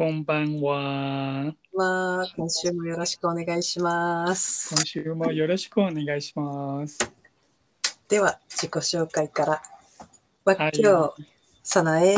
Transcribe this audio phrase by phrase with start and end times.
[0.00, 1.52] こんばんは。
[1.74, 4.74] まあ、今週もよろしくお願いします。
[4.74, 6.98] 今週もよろしくお願いします。
[8.08, 9.62] では、自己紹介から。
[10.46, 11.22] わはい今日、
[11.62, 12.16] さなえ、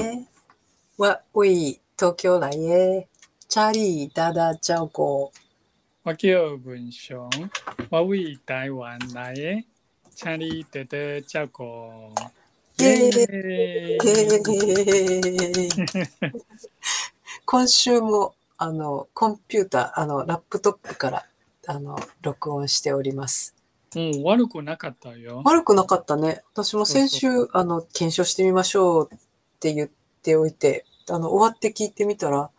[0.97, 3.09] わ、うい、東京来へ、
[3.49, 5.33] チャリー、ダダ、ジャオゴ。
[6.05, 7.29] 我叫文雄，
[7.91, 9.65] 我为台湾来的，
[10.15, 12.13] 请你多多照顾。
[12.79, 13.27] イエーイイエ
[13.95, 14.07] へー
[15.65, 16.33] イー
[17.45, 21.27] 今週も、あの、コンピューター、あの、ラップトップから、
[21.67, 23.55] あの、録音しております。
[23.95, 25.43] うん、悪くなかったよ。
[25.45, 26.43] 悪くなかったね。
[26.53, 29.19] 私も先週、あの、検証してみましょうっ
[29.61, 29.91] て言っ
[30.23, 32.51] ておいて、あの、終わって聞いてみたら、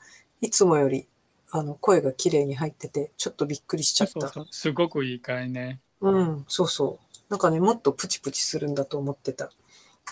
[0.41, 1.07] いつもより、
[1.51, 4.13] あの、声が綺麗に入ってて、ちょっとびっくりしちゃった。
[4.13, 5.79] そうそうすごくいいかいね。
[6.01, 7.13] うん、そうそう。
[7.29, 9.49] なんかね、もっとプチプチするんだと思ってた。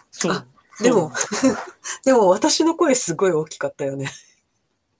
[0.09, 0.45] そうあ。
[0.81, 1.11] でも
[2.05, 4.09] でも私の声すごい大きかったよね。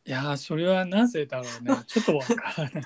[0.05, 1.75] いやー、それはなぜだろうね。
[1.85, 2.83] ちょっとわからない。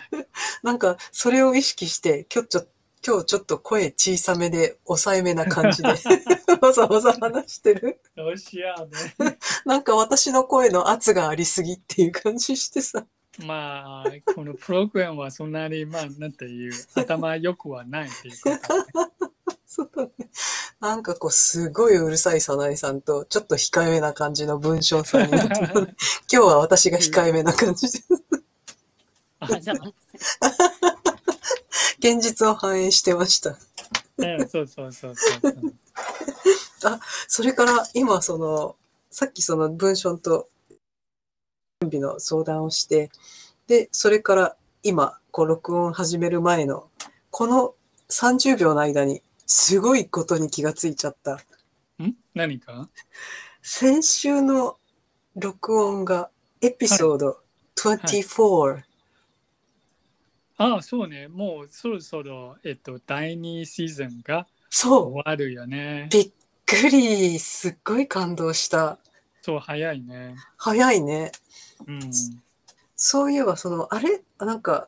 [0.64, 2.68] なんか、それを意識して、今日ちょ
[3.08, 5.90] 今日ちょっと声小さめで、抑えめな感じで、
[6.60, 8.02] わざわざ話してる。
[8.16, 8.74] どうしよ
[9.20, 9.38] うね。
[9.64, 13.06] なんか私の声の圧がありすぎっていう感じしてさ。
[13.46, 19.12] まあ、このプログラムはそんなに、まあ、なんていう、頭良くはないっていうことね。
[19.66, 20.10] そうだね。
[20.86, 25.66] なんかこう、すごいうるさい早苗さんと、ちょっと控えめな感じの文章さんになってる
[26.32, 28.00] 今日は私が控えめな感じで、
[29.40, 29.74] あ、じゃ
[31.98, 33.58] 現実を反映してました。
[34.18, 37.00] そうそうそうそうそう。
[37.28, 38.76] それから今その、
[39.10, 40.50] さっきその文章と
[41.82, 43.10] 準備の相談をして、
[43.66, 46.92] で、それから今、こう録音始める前の、
[47.32, 47.74] この
[48.10, 51.36] 30秒の間に、すごいことに気がついちゃった。
[52.04, 52.14] ん？
[52.34, 52.90] 何か？
[53.62, 54.78] 先週の
[55.36, 56.30] 録音が
[56.62, 57.40] エピソード
[57.76, 58.84] 24、
[60.58, 61.28] ああ、そうね。
[61.28, 66.08] もうそろそろ、えっと、第2シーズンがそう終わるよね。
[66.12, 66.32] びっ
[66.66, 68.98] くりすっごい感動した
[69.42, 70.36] そう、早いね。
[70.58, 71.32] 早いね
[71.86, 72.00] うん。
[72.96, 74.22] そういえばそのあれ？
[74.40, 74.88] なんか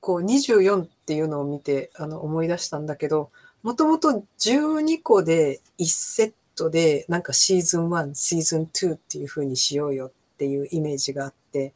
[0.00, 3.30] こう24っていうのを見てあの思い出したんだけど
[3.62, 11.72] もともと12個で1セットでなんかシーズン1シーズン2っていう風にしようよっていうイメージがあって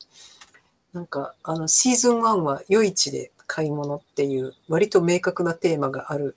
[0.93, 6.37] なんかあのシーズン1は夜市で買い物っていう割と明確なテーマがある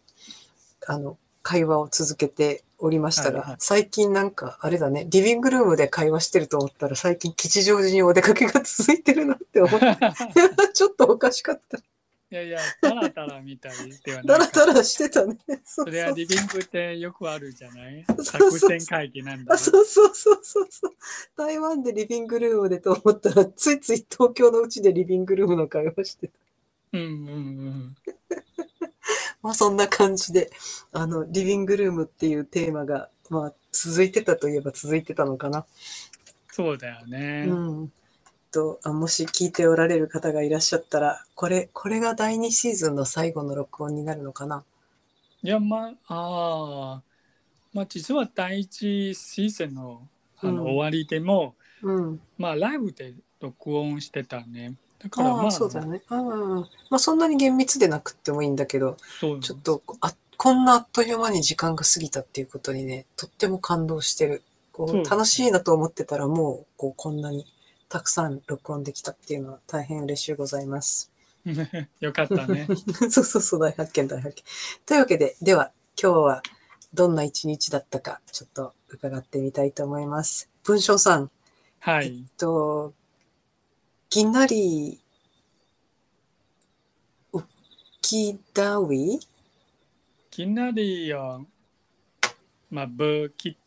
[0.88, 9.88] あの会話を続けておりましたが、はいはい最近なんかあれだねリビングルームで会話してると思ったら最近吉祥寺にお出かけが続いてるなって思って
[10.74, 11.80] ちょっとおかしかった。
[12.30, 13.74] いやいや、タラタラみたい
[14.04, 14.60] ではダないか。
[14.62, 15.38] ラダラしてたね。
[15.64, 18.04] そうそれはそうリビングってよくあるじゃない？
[18.06, 19.58] そうそう作戦会議なんだあ。
[19.58, 20.92] そうそうそうそうそう。
[21.38, 26.34] 台湾でリビングルームでと思ったら、ついつい東京のうちでリビングルームの会話してた。
[26.94, 27.12] うんうんう
[27.70, 27.96] ん。
[29.42, 30.50] まあそんな感じで、
[30.92, 35.66] あの、リビングルームっていうテーマが、まあ続いてたといえば続いてたのかな。
[36.52, 37.46] そうだよね。
[37.48, 37.92] うん。
[38.52, 44.64] とあもし聞いておられる方がいらっしゃったら、これ、これが第2シーズンの最後の録音になるのかな？
[45.44, 47.02] いや、まあ、ああ、
[47.74, 50.08] まあ、実は第一シーズンの
[50.42, 52.22] あの、うん終わりでも、うん。
[52.38, 54.76] まあ、ライブで録音してたね。
[55.00, 56.02] だから、まあ、ああ、そうだね。
[56.10, 56.62] うん。
[56.62, 64.44] まあそんなに厳密でなくってもいいんだけど、そうちょっとあこんなあっという間に時間が過ぎたっていうことにね、とっても感動してる。
[64.72, 67.46] こう楽しいなと思ってたらもうこうこんなに
[67.90, 71.12] たくさん録音できたっていうのは大変嬉しゅうございます。
[72.00, 72.68] よかったね。
[73.10, 74.44] そうそうそう、大発見、大発見。
[74.86, 75.72] というわけで、では
[76.02, 76.44] 今日は
[76.94, 80.50] どんな一日だったかちょっと伺ってみたいと思います。
[80.64, 81.30] 文章さん、えっ
[81.80, 82.26] はい。
[82.38, 82.94] と、
[84.10, 85.00] ぎんなり、
[87.34, 87.42] う
[88.02, 89.20] きだウィ
[90.30, 91.46] きなりよ、
[92.70, 93.58] まあ、ブキ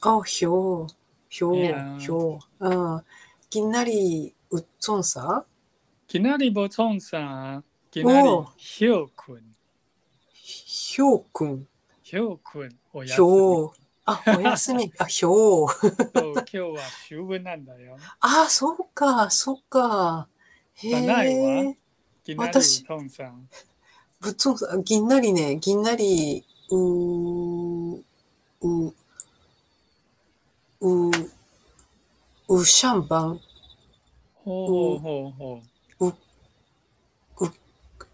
[0.00, 0.86] あ、ひょう、
[1.28, 2.66] ひょういやー、ひょう。
[2.66, 3.04] あ
[3.50, 5.44] ぎんなり、うっつんさ？
[6.08, 9.56] きなりぼちょんさん、きなりおうひょうくん、
[10.32, 11.68] ひょうくん、
[12.02, 13.60] ひょうくん、おやひすみ。
[13.60, 13.70] ょう。
[14.06, 14.92] あ、おやすみ。
[14.98, 15.68] あ、ひょう。
[16.14, 17.98] 今日は秋分なんだよ。
[18.20, 20.28] あ、そうか、そうか。
[20.74, 21.76] へえ
[22.36, 23.48] 私ぼちょんさん。
[24.20, 28.02] ぶっつんさん、ぎんなりね、ぎんなり、うー、
[28.62, 28.94] う、
[30.80, 31.10] う、
[32.48, 33.40] うしゃんばん、
[34.34, 35.62] ほうほうほ
[36.00, 36.16] う。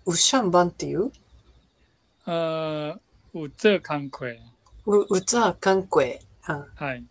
[0.07, 1.13] うしゃんばんっていう？
[2.27, 2.99] 呃，
[3.33, 4.39] 有这工课，
[4.87, 6.21] う、うざかんこえ。
[6.45, 7.05] あはい。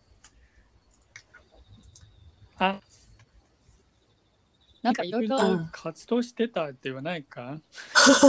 [2.57, 2.79] あ、
[4.81, 7.59] なんかいろいろ、うん活動してたって言わないか？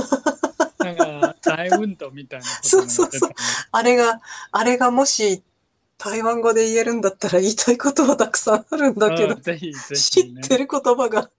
[0.81, 3.35] なんか大運動みたいなことも言ってたね。
[3.71, 4.21] あれが、
[4.51, 5.43] あれがもし
[6.05, 10.41] 台湾語で言えるんだったら言いたいことはたくさんあるんだけどうん、ぜひぜ知ひね。
[10.45, 11.31] ってる言葉が。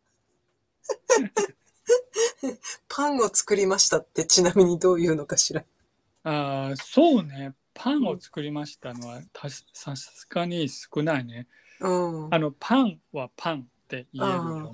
[2.88, 5.66] パンを作りましたってちなみにどういうのかしら。
[6.24, 7.54] あーそうね。
[7.74, 11.48] パンを作りましたのはたしさすがに少ないね。
[11.82, 12.34] うん。
[12.34, 14.72] あのパンはパンって言えるよ。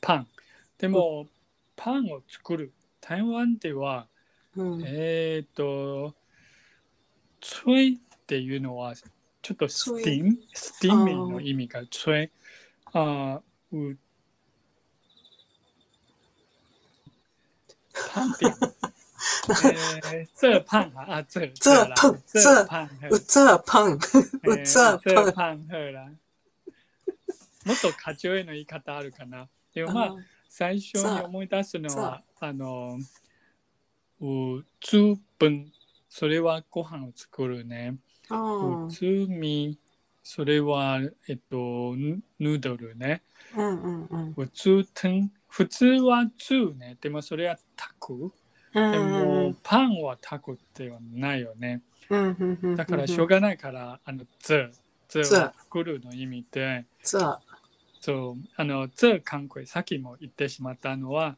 [0.00, 0.28] パン。
[0.78, 1.26] でも、
[1.74, 2.72] パンを作る。
[3.00, 4.06] 台湾では、
[4.54, 6.14] うん、えっ、と、
[7.40, 8.94] ついっていうのは、
[9.42, 11.04] ちょっとスティーム、スティー。
[11.04, 12.30] ミーの意味がつい。
[12.92, 13.98] あーう
[18.14, 18.32] パン。
[18.32, 18.72] っていうの。
[20.14, 20.92] えー、这パン。
[20.94, 22.22] 啊，这这啦パン。
[22.24, 22.90] 这这パン。
[23.10, 23.94] うつはパン。
[23.94, 23.98] う
[24.58, 25.26] えつはーパン。
[25.26, 25.68] 这パン。
[25.68, 26.04] ほら。
[27.64, 29.48] もっと課長への言い方あるかな。
[29.74, 30.16] でもまあ、
[30.48, 32.98] 最初に思い出すのは、あの、
[34.20, 35.72] うつぶん、
[36.08, 37.96] それはご飯を作るね。
[38.32, 38.36] う
[38.66, 39.78] んうつみ、
[40.22, 43.22] それは、えっと、ヌヌードルね。
[43.56, 46.96] うんうんうんうつとん、普通はつね。
[47.00, 48.32] でもそれは炊く。
[48.90, 51.82] でも、パンは炊くってはないよね。
[52.10, 54.70] うんだからしょうがないから、あの、つ、
[55.08, 57.40] つは作るの意味で、さ
[58.00, 61.36] そう、あの、つ観光、さっきも言ってしまったのは、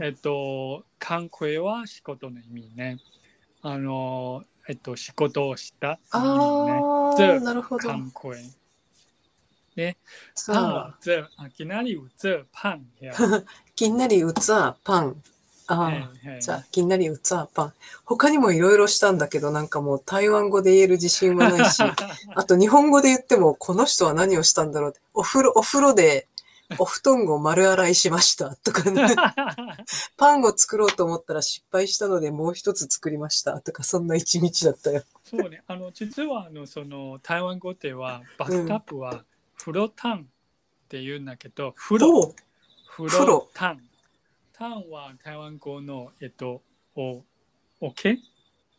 [0.00, 2.98] えっと、観光は仕事の意味ね。
[3.62, 7.14] あの、えっと、仕事をしたあ。
[7.16, 7.88] あなるほど。
[7.88, 8.34] 観光。
[8.34, 9.96] パン
[10.34, 13.14] さはあ、这、あきなり这パンや。
[13.74, 15.22] きんなりうつはパン。
[15.68, 17.72] ああ、じゃあ、きんなりうつはパン。
[18.04, 21.82] 他にもいろいろしたんだけど、なんかもう台湾語で言える自信はないし、
[22.34, 25.00] あと日本語で言っても、この人は何をしたんだろうって。
[25.14, 26.28] お風呂、お風呂で、
[26.78, 29.14] お布団を丸洗いしましたとかね。
[30.16, 35.02] パンを作ろうと思ったら失敗したのでもう一つ作りましたとか、そんな一日だったよ。
[35.24, 39.24] そうね、あの、実は、あの、その、台湾語では、バスタブは、
[39.58, 40.24] 風呂タンっ
[40.88, 42.34] て言うんだけど、風呂、おう
[42.88, 43.80] 風風呂呂タン。
[44.52, 46.60] タンは台湾語の、えっと、
[46.94, 47.22] お、
[47.80, 48.18] おけ？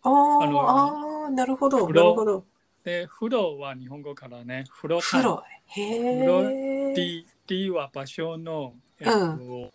[0.04, 2.46] ああなるほど、風呂なるほど。
[2.84, 5.24] で、風呂は日本語からね、風呂タン。
[5.24, 5.44] 風呂。
[5.66, 5.82] へ
[6.92, 6.94] え。
[6.94, 9.72] D, D は場所の、えっと、う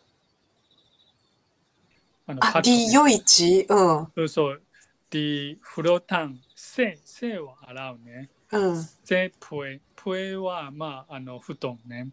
[2.27, 3.67] あの、あ、D うん。
[3.67, 4.63] そうそう。
[5.11, 6.39] D、風呂タン。
[6.55, 8.31] せ、せは洗うね。
[8.53, 8.77] うん。
[9.05, 9.81] せ、ぽえ。
[9.97, 12.09] ぽえは、まあ、あの、布団ね。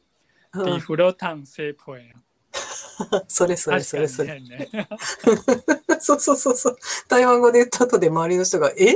[0.54, 2.14] う D、ん、風呂タン、せ、ぽえ。
[3.28, 4.30] それそれそれそれ。
[4.30, 4.70] 変ね。
[6.00, 6.78] そうそうそうそう。
[7.10, 8.96] 台湾語で言った後で周りの人が、え？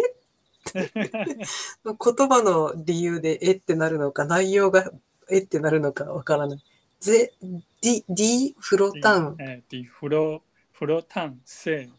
[0.74, 4.92] 言葉の理由でえってなるのか、内容が
[5.32, 6.60] えってなるのかわからない。
[7.00, 7.34] ぜ、
[7.82, 10.42] D、D、フロタン、え、D、風呂、
[10.74, 11.90] 風呂タン、せ、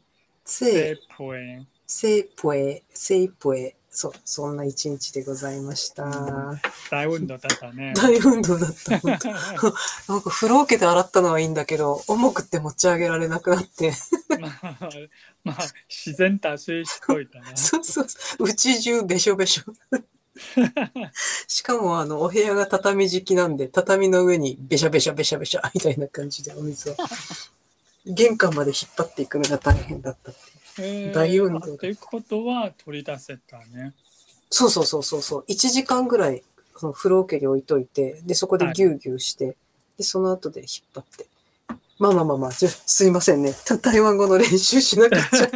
[0.44, 1.62] せ、せ、ぽえ。
[1.86, 3.74] せいぽえ、せいぽえ。
[3.90, 6.04] そう、そんな一日でございました。
[6.90, 7.92] 大運動だったね。
[7.96, 8.90] 大運動だった。
[8.90, 13.92] なんか 風呂桶で洗ったのはいいんだけど、重くて持ち上げられなくなって。
[14.40, 14.78] まあ、
[15.42, 15.56] まあ、
[15.88, 17.56] 自然達成しといたな。
[17.56, 18.44] そうそうそう。
[18.44, 19.64] うち中べしょべしょ。
[21.46, 26.96] しかもあの、お部屋が畳敷きなんで、畳の上にべしゃべしゃべしゃべしゃみたいな感じでお水を。
[28.06, 30.34] 玄関まで引っ張っていくのが大変だったっ
[30.76, 33.92] てい大運動ということは取り出せたね。
[34.50, 35.44] そうそうそうそうそう。
[35.48, 36.42] 1時間ぐらい、
[36.76, 39.56] その風呂桶に置いといて、で、そこでギューギューして、
[39.96, 41.26] で、その後で引っ張って。
[41.98, 43.54] まあまあまあまあ、すいませんね。
[43.66, 45.50] た 台湾語の練習しなくちゃ。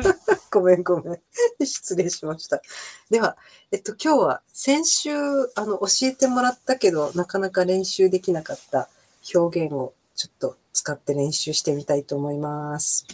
[0.55, 1.21] ごめんごめん。
[1.67, 2.63] 失礼しました。
[3.11, 3.37] では、
[3.73, 5.11] えっと、今日は先週、
[5.57, 8.89] あの、教えてもらったけど、なかなか練習できなかった
[9.35, 13.05] 表現をちょっと使って練習してみたいと思います。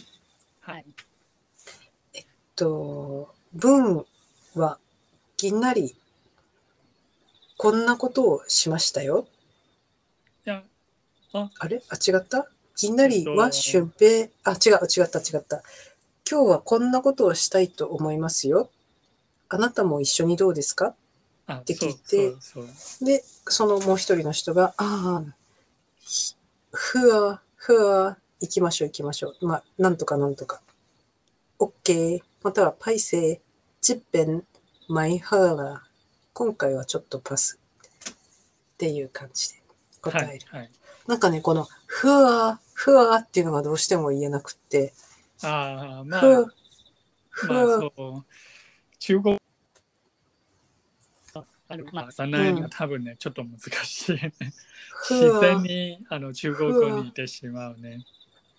[0.59, 0.85] はい。
[2.55, 4.05] と、文
[4.55, 4.77] は、
[5.37, 5.95] ぎんなり、
[7.57, 9.27] こんなことをしましたよ。
[10.45, 10.63] いや、
[11.33, 11.81] あれ？
[11.89, 12.47] あ、違った？
[12.75, 15.63] ぎんなりはえっと俊平、あ、違う、違った、違った。
[16.31, 18.69] 今日はこんなことをしたいと思いますよ。
[19.49, 20.95] あなたも一緒にどうですか？
[21.45, 22.33] あ、って聞いて。
[23.05, 25.35] で、そのもう一人の人が、ああ、
[25.99, 26.35] ひ
[26.71, 29.45] ふわ、ふわ、行きましょう行きましょう。
[29.45, 30.61] まあ、なんとかなんとか。
[31.59, 32.21] OK。
[32.43, 33.39] または、パイセイ、
[33.81, 34.45] チッペン、
[34.87, 35.79] マイハーラー。
[36.31, 37.59] 今回はちょっとパス。
[38.09, 38.13] っ
[38.77, 39.61] ていう感じで
[40.01, 40.45] 答える。
[40.49, 40.61] はい。
[40.61, 40.71] はい、
[41.07, 44.93] なんかね、この、ふわ、ふわっていうのがどうしても言えなくって、
[45.43, 46.45] ああ、まあ、
[47.47, 48.25] まあわ、そう。
[48.99, 49.37] 中国、
[51.33, 51.87] あある。
[51.91, 54.33] まあ、そんなに多分ね、ちょっと難しいね。
[54.93, 58.05] ふ自然わ、にあの中国語にいてしまうね。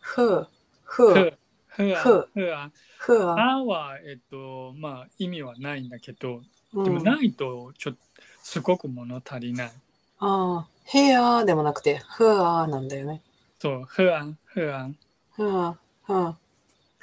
[0.00, 0.46] ふ、
[0.84, 1.32] ふわ、ふ、
[1.68, 3.64] ふあ、ふふあ。
[3.64, 6.42] は、えっと、まあ、意味はないんだけど、
[6.74, 8.00] うん、でもないと、ちょっと、
[8.42, 9.72] すごく物足りない。
[10.18, 13.22] ああ、へやでもなくて、ふわなんだよね。
[13.60, 14.90] そう、ふあ、ふあ。
[15.34, 16.36] ふわ、ふわ。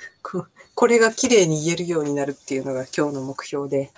[0.23, 3.91] ここれが綺麗に言えるようになるっていうのが今日の目標で、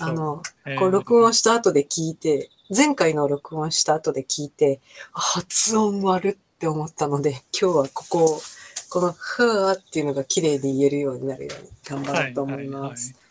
[0.00, 4.80] あの、えーこう録音した後で聞いて、前回の録音した後で聞いて、
[5.12, 8.40] あ発音悪って思ったので、今日はここを、
[8.88, 13.12] このふわっていうのが綺麗に言えるようになるように頑張ろうと思います。
[13.12, 13.26] はいはいはい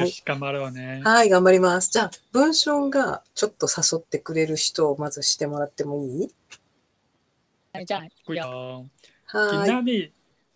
[0.00, 1.02] よし、頑張ろうね。
[1.04, 1.88] はい、頑張ります。
[1.92, 7.86] じゃあ、文章がちょっと誘ってくれる人をまずしてもらってもいい？
[7.86, 8.84] じゃあ、不要。
[9.32, 10.12] 今は仔日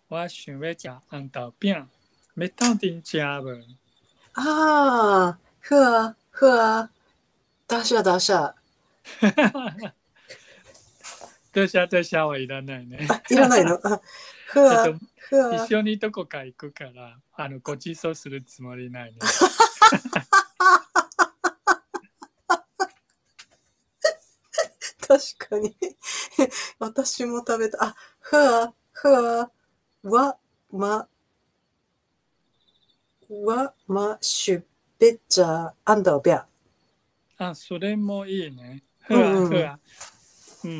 [0.09, 1.87] 我想要食红豆饼，
[2.33, 3.53] 要到顶食无？
[3.61, 3.77] い。
[4.33, 6.89] ああ、ふわ、ふわ。
[7.67, 8.53] ダシャダシャ。
[11.53, 13.05] どうしたどうしたはいらないね。
[13.09, 14.01] あ、いらないのあ
[14.47, 15.63] ふわふわ。
[15.63, 19.19] 一緒にどこか行くから、あのご馳走するつもりないね。
[25.07, 25.75] 確かに。
[26.79, 27.83] 私も食べた。
[27.83, 29.51] あ、ふわ、ふわ、
[30.03, 30.37] わ、
[30.71, 31.07] ま、
[33.29, 34.63] わ、ま、しゅ、
[34.97, 36.45] べっちゃ、あんだおびゃ。
[37.37, 38.83] あ、それもいいね。
[38.99, 39.79] ふわふわ。
[40.63, 40.77] うんうん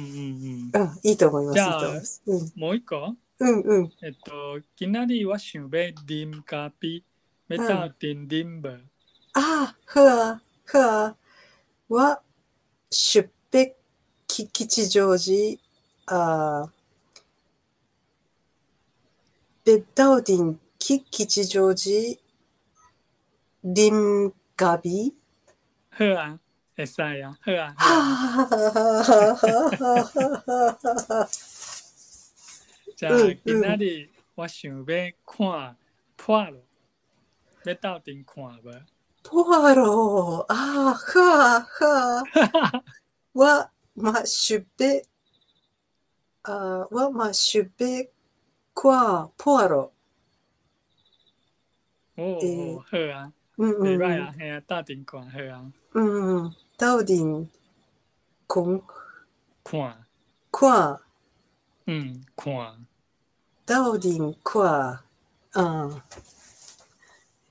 [0.74, 0.82] うん。
[0.82, 1.56] うん、いいと思います。
[1.56, 1.88] じゃあ。
[2.28, 3.16] うん、もう一個？
[3.40, 3.94] うん、うん。
[4.02, 7.04] えっと、今仔日我想要啉咖啡，
[7.48, 8.80] 要到顶啉无？
[9.34, 11.16] あ、ふわ、ふわ、
[11.90, 12.22] わ、
[12.90, 13.76] しゅっぺ、
[14.28, 15.60] き、吉祥寺、
[16.08, 16.70] あ、
[19.70, 22.18] べったおディン、き、吉祥寺、
[23.64, 25.14] りんがび。
[25.96, 26.40] 好啊，
[26.76, 27.76] 会使啊，好啊。
[27.78, 28.58] 好はあはは
[29.36, 29.44] は
[30.48, 30.58] は
[31.20, 31.30] は
[32.98, 34.84] じゃあ、うん今仔日我想要
[35.24, 35.78] 看
[36.18, 36.58] 破了，
[37.66, 38.82] 要到顶看无？
[39.22, 42.24] ポワロー、あー、ふわ、ふわ、
[43.36, 44.64] わ、ま、しゅっ
[48.82, 49.92] ぺ、あー、わ、ま、しゅっぺ、くわ、ポワロ
[52.18, 52.82] 哦えー，好
[53.14, 53.32] 啊，ー。
[53.58, 55.38] うんうんうん礼拜啊，嘿啊，到顶看好。
[56.78, 57.50] ダウディン、
[58.48, 58.82] こん、
[59.64, 60.06] 看，
[60.52, 61.00] 看。
[63.66, 65.04] ダウディン、くわ。
[65.56, 66.02] うん。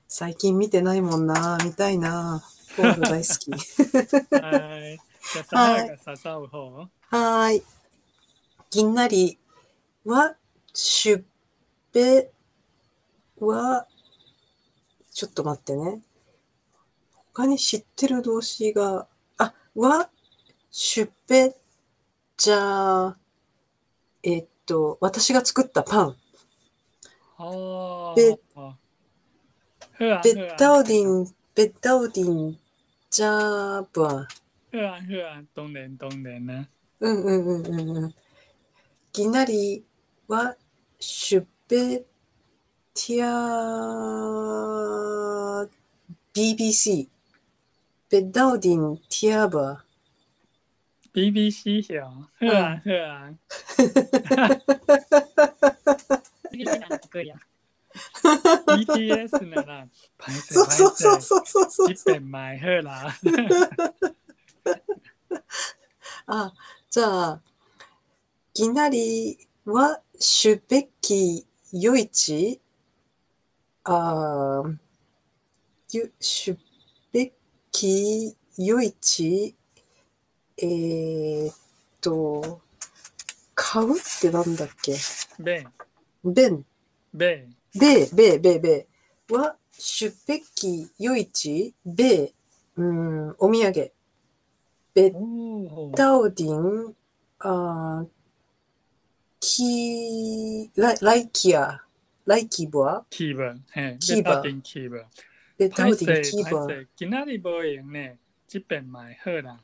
[0.07, 1.59] 最近見てないもんな。
[1.63, 2.41] 見たいな。
[2.75, 3.51] ポール大好き。
[4.41, 4.99] はい。
[5.31, 6.71] じゃあ、さやがささう方？
[6.71, 7.63] はーい。
[8.71, 9.37] ぎんなり
[10.05, 10.35] は、
[10.73, 11.23] しゅっ
[11.91, 12.31] ぺ
[13.39, 13.87] は、
[15.11, 16.01] ちょっと待ってね。
[17.33, 19.07] 他に知ってる動詞が、
[19.37, 20.09] あ、は、
[20.71, 21.55] しゅっぺ、
[22.37, 23.17] じゃあ、
[24.23, 26.15] えっと、私が作ったパン。
[27.37, 28.13] 哦。
[28.15, 28.75] べ好
[29.99, 32.57] 啊，ベッダ好啊，ウディン、ベッダウディン、
[33.09, 34.27] じゃあ、ぶわ。
[34.71, 36.67] 好啊，好啊，当然当然啦。
[36.99, 38.15] うんうんうんうんうん。
[39.11, 39.83] ぎなり
[40.29, 40.55] は、
[40.99, 43.29] シュベティア
[46.33, 47.07] BBC。
[48.11, 49.83] ベッダウディンティアバ
[51.13, 53.31] BBC 表，好啊，好啊。
[58.67, 63.15] BTS なら、パイセそうそうそうセ、そうそうそう一遍前好啦。
[66.27, 66.53] あ、
[66.89, 67.41] じゃあ、
[68.53, 72.59] ぎなりは、シュベキヨイチ
[73.83, 74.63] あ
[76.19, 76.57] シュ
[77.11, 77.33] ベ
[77.71, 79.55] キヨイチ
[80.57, 81.55] えーっ
[82.01, 82.61] と、
[83.55, 84.95] 買うってなんだっけ？
[85.39, 85.65] べ、
[86.23, 86.65] ベン、
[87.13, 92.31] べ、ベー、ベー、ベー、ベーは、シュベキヨイチベー、
[92.77, 93.91] うーん、お土産。
[94.93, 95.95] ベおー。
[95.95, 96.95] ダウディン、
[97.39, 98.07] あー
[99.41, 101.79] キラライキア、
[102.25, 105.01] ライキボア、キーバー、へ、キーバーキーバー。
[105.57, 106.67] ベダパイセウディン、キーボア。
[106.67, 108.17] パイセ、きなりぼえね、
[108.49, 109.57] 一遍前好啦。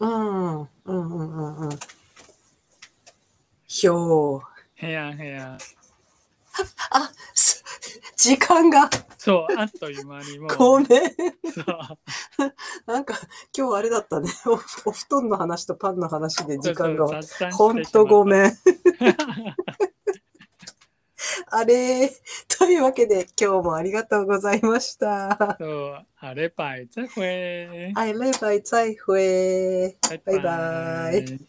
[0.00, 1.78] うん、うん、うん、うん、うん。
[3.66, 4.40] ひょう。
[4.76, 5.58] へやへや。
[6.90, 7.62] あ、す
[8.16, 10.56] 時間が、そう、あっという間にもう。
[10.56, 10.88] ごめん。
[12.86, 13.14] なんか、
[13.56, 14.30] 今日あれだったね。
[14.46, 14.56] おお
[14.92, 17.08] 布団の話とパンの話で時間が。
[17.08, 18.28] そうそう雑談してほんとごん。
[18.30, 18.52] めん。
[21.50, 22.10] あれ、
[22.48, 25.56] というわけで今日もありがとうございました。
[25.58, 27.92] そう、あればい、再会。
[27.94, 29.96] 哎，拜拜，再会。
[30.08, 31.47] 拜拜拜